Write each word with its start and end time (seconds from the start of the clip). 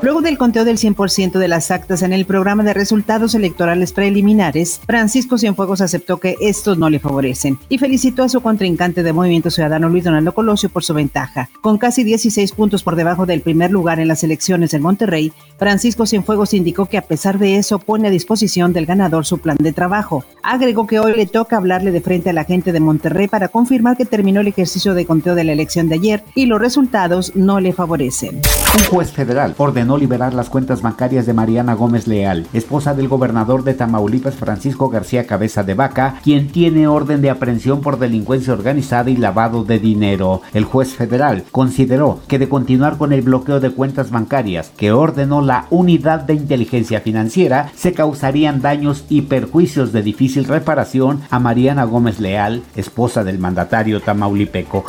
Luego 0.00 0.20
del 0.20 0.38
conteo 0.38 0.64
del 0.64 0.78
100% 0.78 1.40
de 1.40 1.48
las 1.48 1.72
actas 1.72 2.02
en 2.02 2.12
el 2.12 2.24
programa 2.24 2.62
de 2.62 2.72
resultados 2.72 3.34
electorales 3.34 3.92
preliminares, 3.92 4.80
Francisco 4.86 5.38
Cienfuegos 5.38 5.80
aceptó 5.80 6.18
que 6.18 6.36
estos 6.40 6.78
no 6.78 6.88
le 6.88 7.00
favorecen 7.00 7.58
y 7.68 7.78
felicitó 7.78 8.22
a 8.22 8.28
su 8.28 8.40
contrincante 8.40 9.02
de 9.02 9.12
Movimiento 9.12 9.50
Ciudadano 9.50 9.88
Luis 9.88 10.04
Donaldo 10.04 10.34
Colosio 10.34 10.68
por 10.68 10.84
su 10.84 10.94
ventaja. 10.94 11.50
Con 11.60 11.78
casi 11.78 12.04
16 12.04 12.52
puntos 12.52 12.84
por 12.84 12.94
debajo 12.94 13.26
del 13.26 13.40
primer 13.40 13.72
lugar 13.72 13.98
en 13.98 14.06
las 14.06 14.22
elecciones 14.22 14.72
en 14.72 14.82
Monterrey, 14.82 15.32
Francisco 15.58 16.06
Cienfuegos 16.06 16.54
indicó 16.54 16.86
que 16.86 16.98
a 16.98 17.02
pesar 17.02 17.40
de 17.40 17.56
eso 17.56 17.80
pone 17.80 18.06
a 18.06 18.12
disposición 18.12 18.72
del 18.72 18.86
ganador 18.86 19.26
su 19.26 19.38
plan 19.38 19.56
de 19.58 19.72
trabajo. 19.72 20.24
Agregó 20.44 20.86
que 20.86 21.00
hoy 21.00 21.14
le 21.16 21.26
toca 21.26 21.56
hablarle 21.56 21.90
de 21.90 22.00
frente 22.00 22.30
a 22.30 22.34
la 22.34 22.44
gente 22.44 22.70
de 22.70 22.78
Monterrey 22.78 23.26
para 23.26 23.48
confirmar 23.48 23.96
que 23.96 24.04
terminó 24.04 24.42
el 24.42 24.48
ejercicio 24.48 24.94
de 24.94 25.06
conteo 25.06 25.34
de 25.34 25.42
la 25.42 25.52
elección 25.52 25.88
de 25.88 25.96
ayer 25.96 26.22
y 26.36 26.46
los 26.46 26.60
resultados 26.60 27.32
no 27.34 27.58
le 27.58 27.72
favorecen. 27.72 28.40
Un 28.76 28.84
juez 28.84 29.10
federal 29.10 29.56
ordenó 29.58 29.87
no 29.88 29.96
liberar 29.96 30.34
las 30.34 30.50
cuentas 30.50 30.82
bancarias 30.82 31.24
de 31.24 31.32
Mariana 31.32 31.72
Gómez 31.72 32.06
Leal, 32.06 32.46
esposa 32.52 32.92
del 32.92 33.08
gobernador 33.08 33.64
de 33.64 33.72
Tamaulipas 33.72 34.34
Francisco 34.34 34.90
García 34.90 35.26
Cabeza 35.26 35.62
de 35.62 35.72
Vaca, 35.72 36.20
quien 36.22 36.48
tiene 36.48 36.86
orden 36.86 37.22
de 37.22 37.30
aprehensión 37.30 37.80
por 37.80 37.98
delincuencia 37.98 38.52
organizada 38.52 39.08
y 39.08 39.16
lavado 39.16 39.64
de 39.64 39.78
dinero. 39.78 40.42
El 40.52 40.66
juez 40.66 40.94
federal 40.94 41.44
consideró 41.50 42.20
que 42.28 42.38
de 42.38 42.50
continuar 42.50 42.98
con 42.98 43.14
el 43.14 43.22
bloqueo 43.22 43.60
de 43.60 43.70
cuentas 43.70 44.10
bancarias 44.10 44.70
que 44.76 44.92
ordenó 44.92 45.40
la 45.40 45.66
Unidad 45.70 46.20
de 46.20 46.34
Inteligencia 46.34 47.00
Financiera, 47.00 47.72
se 47.74 47.94
causarían 47.94 48.60
daños 48.60 49.06
y 49.08 49.22
perjuicios 49.22 49.92
de 49.92 50.02
difícil 50.02 50.44
reparación 50.44 51.22
a 51.30 51.38
Mariana 51.38 51.84
Gómez 51.84 52.20
Leal, 52.20 52.62
esposa 52.76 53.24
del 53.24 53.38
mandatario 53.38 54.02
tamaulipeco. 54.02 54.84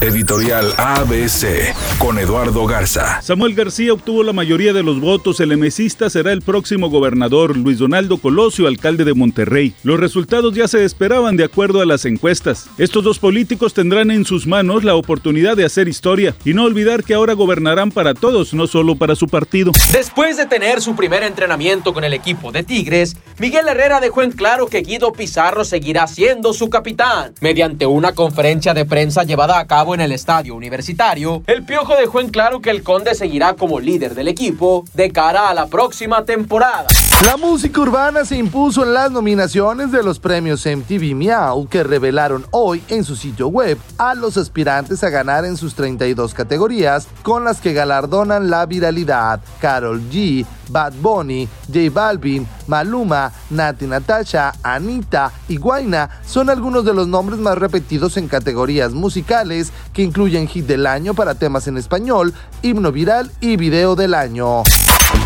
Editorial 0.00 0.72
ABC 0.76 1.74
con 1.98 2.18
Eduardo 2.18 2.66
Garza. 2.66 3.22
Samuel 3.22 3.54
García 3.54 3.94
obtuvo 3.94 4.22
la 4.22 4.34
mayoría 4.36 4.72
de 4.72 4.84
los 4.84 5.00
votos. 5.00 5.40
El 5.40 5.50
emesista 5.50 6.08
será 6.08 6.30
el 6.30 6.42
próximo 6.42 6.88
gobernador, 6.88 7.56
Luis 7.56 7.78
Donaldo 7.78 8.18
Colosio, 8.18 8.68
alcalde 8.68 9.04
de 9.04 9.14
Monterrey. 9.14 9.74
Los 9.82 9.98
resultados 9.98 10.54
ya 10.54 10.68
se 10.68 10.84
esperaban 10.84 11.36
de 11.36 11.44
acuerdo 11.44 11.80
a 11.80 11.86
las 11.86 12.04
encuestas. 12.04 12.68
Estos 12.78 13.02
dos 13.02 13.18
políticos 13.18 13.74
tendrán 13.74 14.12
en 14.12 14.24
sus 14.24 14.46
manos 14.46 14.84
la 14.84 14.94
oportunidad 14.94 15.56
de 15.56 15.64
hacer 15.64 15.88
historia 15.88 16.36
y 16.44 16.54
no 16.54 16.64
olvidar 16.64 17.02
que 17.02 17.14
ahora 17.14 17.32
gobernarán 17.32 17.90
para 17.90 18.14
todos, 18.14 18.54
no 18.54 18.68
solo 18.68 18.94
para 18.94 19.16
su 19.16 19.26
partido. 19.26 19.72
Después 19.92 20.36
de 20.36 20.46
tener 20.46 20.80
su 20.80 20.94
primer 20.94 21.22
entrenamiento 21.22 21.92
con 21.92 22.04
el 22.04 22.12
equipo 22.12 22.52
de 22.52 22.62
Tigres, 22.62 23.16
Miguel 23.38 23.66
Herrera 23.66 24.00
dejó 24.00 24.22
en 24.22 24.32
claro 24.32 24.66
que 24.66 24.82
Guido 24.82 25.12
Pizarro 25.12 25.64
seguirá 25.64 26.06
siendo 26.06 26.52
su 26.52 26.68
capitán. 26.68 27.32
Mediante 27.40 27.86
una 27.86 28.12
conferencia 28.12 28.74
de 28.74 28.84
prensa 28.84 29.24
llevada 29.24 29.58
a 29.58 29.66
cabo 29.66 29.94
en 29.94 30.02
el 30.02 30.12
estadio 30.12 30.54
universitario, 30.54 31.42
el 31.46 31.64
Piojo 31.64 31.96
dejó 31.96 32.20
en 32.20 32.28
claro 32.28 32.60
que 32.60 32.70
el 32.70 32.82
Conde 32.82 33.14
seguirá 33.14 33.54
como 33.54 33.80
líder 33.80 34.14
del 34.14 34.25
equipo 34.28 34.84
de 34.94 35.10
cara 35.10 35.48
a 35.48 35.54
la 35.54 35.66
próxima 35.66 36.24
temporada. 36.24 36.88
La 37.24 37.38
música 37.38 37.80
urbana 37.80 38.26
se 38.26 38.36
impuso 38.36 38.84
en 38.84 38.92
las 38.92 39.10
nominaciones 39.10 39.90
de 39.90 40.02
los 40.02 40.18
premios 40.18 40.66
MTV 40.66 41.14
Miau 41.14 41.66
que 41.66 41.82
revelaron 41.82 42.44
hoy 42.50 42.82
en 42.88 43.04
su 43.04 43.16
sitio 43.16 43.48
web 43.48 43.78
a 43.96 44.14
los 44.14 44.36
aspirantes 44.36 45.02
a 45.02 45.08
ganar 45.08 45.46
en 45.46 45.56
sus 45.56 45.74
32 45.74 46.34
categorías 46.34 47.08
con 47.22 47.42
las 47.42 47.62
que 47.62 47.72
galardonan 47.72 48.50
la 48.50 48.66
viralidad. 48.66 49.40
Carol 49.62 50.02
G, 50.10 50.44
Bad 50.68 50.92
Bunny, 51.00 51.48
J 51.68 51.88
Balvin, 51.90 52.46
Maluma, 52.66 53.32
Nati 53.48 53.86
Natasha, 53.86 54.52
Anita 54.62 55.32
y 55.48 55.56
Guaina 55.56 56.10
son 56.26 56.50
algunos 56.50 56.84
de 56.84 56.92
los 56.92 57.08
nombres 57.08 57.40
más 57.40 57.56
repetidos 57.56 58.18
en 58.18 58.28
categorías 58.28 58.92
musicales 58.92 59.72
que 59.94 60.02
incluyen 60.02 60.46
hit 60.46 60.66
del 60.66 60.86
año 60.86 61.14
para 61.14 61.34
temas 61.34 61.66
en 61.66 61.78
español, 61.78 62.34
himno 62.60 62.92
viral 62.92 63.32
y 63.40 63.56
video 63.56 63.96
del 63.96 64.12
año. 64.12 64.64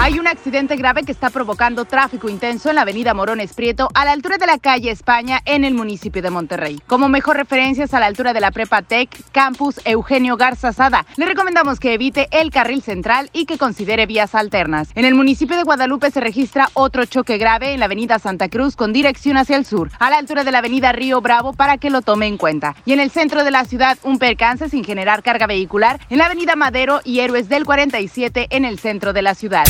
Hay 0.03 0.19
un 0.19 0.27
accidente 0.27 0.77
grave 0.77 1.03
que 1.03 1.13
está 1.13 1.29
provocando 1.29 1.85
tráfico 1.85 2.31
intenso 2.31 2.71
en 2.71 2.77
la 2.77 2.83
avenida 2.83 3.13
Morones 3.13 3.53
Prieto 3.53 3.91
a 3.93 4.07
la 4.07 4.13
altura 4.13 4.39
de 4.39 4.47
la 4.47 4.57
calle 4.57 4.91
España 4.91 5.43
en 5.45 5.63
el 5.63 5.75
municipio 5.75 6.23
de 6.23 6.31
Monterrey. 6.31 6.81
Como 6.87 7.11
mejor 7.11 7.37
referencia 7.37 7.85
es 7.85 7.93
a 7.93 8.01
la 8.01 8.07
altura 8.07 8.33
de 8.33 8.41
la 8.41 8.51
Prepa 8.51 8.81
Tech 8.81 9.11
Campus 9.31 9.79
Eugenio 9.85 10.39
Garza 10.39 10.73
Sada. 10.73 11.05
Le 11.19 11.27
recomendamos 11.27 11.79
que 11.79 11.93
evite 11.93 12.29
el 12.31 12.51
carril 12.51 12.81
central 12.81 13.29
y 13.35 13.45
que 13.45 13.59
considere 13.59 14.07
vías 14.07 14.35
alternas. 14.35 14.89
En 14.95 15.05
el 15.05 15.15
municipio 15.15 15.55
de 15.59 15.65
Guadalupe 15.65 16.11
se 16.11 16.21
registra 16.21 16.71
otro 16.73 17.05
choque 17.05 17.37
grave 17.37 17.75
en 17.75 17.81
la 17.81 17.85
avenida 17.85 18.19
Santa 18.19 18.49
Cruz 18.49 18.77
con 18.77 18.95
dirección 18.95 19.37
hacia 19.37 19.59
el 19.59 19.67
sur, 19.67 19.91
a 19.99 20.09
la 20.09 20.17
altura 20.17 20.45
de 20.45 20.51
la 20.51 20.61
avenida 20.61 20.93
Río 20.93 21.21
Bravo 21.21 21.53
para 21.53 21.77
que 21.77 21.91
lo 21.91 22.01
tome 22.01 22.27
en 22.27 22.39
cuenta. 22.39 22.75
Y 22.87 22.95
en 22.95 23.01
el 23.01 23.11
centro 23.11 23.45
de 23.45 23.51
la 23.51 23.67
ciudad 23.67 23.99
un 24.03 24.19
percance 24.19 24.71
sin 24.71 24.83
generar 24.83 25.23
carga 25.23 25.47
vehicular 25.47 26.01
en 26.09 26.17
la 26.17 26.25
avenida 26.25 26.57
Madero 26.57 27.03
y 27.05 27.21
Héroes 27.21 27.51
del 27.51 27.67
47 27.67 28.47
en 28.49 28.65
el 28.65 28.79
centro 28.79 29.13
de 29.13 29.21
la 29.21 29.35
ciudad. 29.35 29.67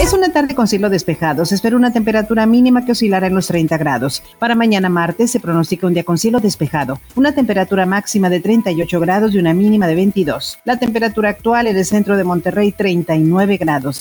Es 0.00 0.14
una 0.14 0.32
tarde 0.32 0.54
con 0.54 0.66
cielo 0.66 0.88
despejado. 0.88 1.44
Se 1.44 1.54
espera 1.54 1.76
una 1.76 1.92
temperatura 1.92 2.46
mínima 2.46 2.84
que 2.84 2.92
oscilará 2.92 3.26
en 3.26 3.34
los 3.34 3.48
30 3.48 3.76
grados. 3.76 4.22
Para 4.38 4.54
mañana 4.54 4.88
martes 4.88 5.30
se 5.30 5.40
pronostica 5.40 5.86
un 5.86 5.94
día 5.94 6.04
con 6.04 6.16
cielo 6.16 6.40
despejado. 6.40 6.98
Una 7.16 7.32
temperatura 7.32 7.84
máxima 7.86 8.30
de 8.30 8.40
38 8.40 8.98
grados 8.98 9.34
y 9.34 9.38
una 9.38 9.52
mínima 9.52 9.86
de 9.86 9.94
22. 9.94 10.58
La 10.64 10.78
temperatura 10.78 11.28
actual 11.28 11.66
en 11.66 11.76
el 11.76 11.84
centro 11.84 12.16
de 12.16 12.24
Monterrey 12.24 12.72
39 12.72 13.58
grados. 13.58 14.00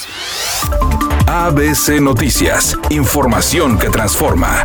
ABC 1.28 2.02
Noticias. 2.02 2.78
Información 2.90 3.78
que 3.78 3.90
transforma. 3.90 4.64